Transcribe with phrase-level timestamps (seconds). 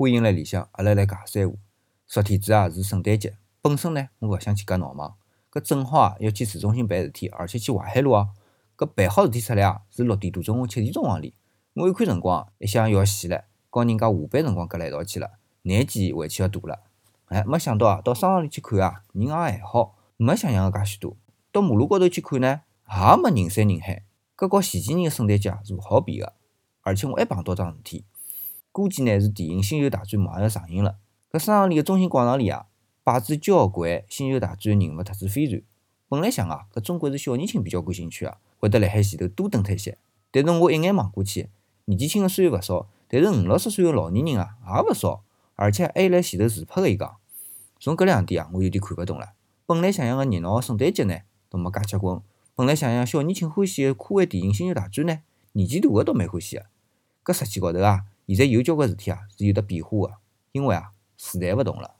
[0.00, 1.58] 欢迎来里向，阿拉来尬三胡。
[2.06, 5.16] 昨天子啊是圣诞节，本身呢我勿想去搿闹忙，
[5.52, 8.30] 搿正好啊要去市中心办事体，而且去淮海路哦。
[8.78, 11.34] 搿办好事体出来啊是六点多钟，我七点钟往里。
[11.74, 15.32] 我一看辰光，一想要死了，和人家下班辰光夹辣一道去了，
[15.64, 16.78] 难记回去要大了。
[17.26, 21.14] 哎，没想到啊到商场里去看啊，人也还好，没想象个介许多。
[21.52, 24.04] 到马路高头去看呢，也没人山人海。
[24.34, 26.32] 搿和前几年个圣诞节是勿好比个。
[26.80, 28.06] 而且我还碰到桩事体，
[28.72, 30.96] 估计呢是电影《星球大战》马上要上映了。
[31.32, 32.66] 搿商场里个中心广场里啊，
[33.02, 35.62] 摆着交关《星球大战》人物特制飞船。
[36.08, 39.98] 本来想啊，搿总归是小年轻比较感兴趣啊，会得辣海前头多等脱一些。
[40.30, 41.48] 但是我一眼望过去，
[41.86, 45.22] 年纪轻个虽然勿少，但是五六十岁个老年人啊也勿少，
[45.56, 47.16] 而且还有辣前头自拍个一讲。
[47.78, 49.30] 从搿两点啊，我有点看勿懂了。
[49.66, 51.16] 本来想象个热闹个圣诞节呢，
[51.48, 52.20] 都没介结棍。
[52.54, 55.20] 本来想象小年轻欢喜个科幻电影《星球大战》呢，
[55.52, 56.66] 年纪大个倒蛮欢喜个。
[57.24, 60.14] 搿实际高头啊，现在有交关事体啊是有的变化个，
[60.52, 61.99] 因为啊时代勿同了。